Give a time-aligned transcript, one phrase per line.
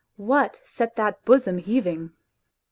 [0.17, 2.13] What set that bosom heaving?